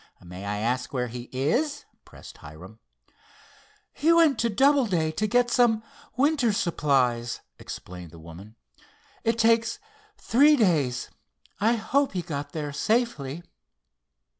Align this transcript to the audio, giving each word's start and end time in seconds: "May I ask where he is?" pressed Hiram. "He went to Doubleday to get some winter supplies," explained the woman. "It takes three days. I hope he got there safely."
"May 0.23 0.45
I 0.47 0.57
ask 0.57 0.91
where 0.91 1.09
he 1.09 1.29
is?" 1.31 1.85
pressed 2.05 2.37
Hiram. 2.39 2.79
"He 3.93 4.11
went 4.11 4.39
to 4.39 4.49
Doubleday 4.49 5.11
to 5.11 5.27
get 5.27 5.51
some 5.51 5.83
winter 6.17 6.51
supplies," 6.53 7.41
explained 7.59 8.09
the 8.09 8.17
woman. 8.17 8.55
"It 9.23 9.37
takes 9.37 9.77
three 10.17 10.55
days. 10.55 11.11
I 11.59 11.73
hope 11.75 12.13
he 12.13 12.23
got 12.23 12.51
there 12.51 12.73
safely." 12.73 13.43